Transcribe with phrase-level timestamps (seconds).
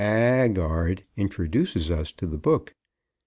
[0.03, 2.73] Aagaard_ introduces us to the book.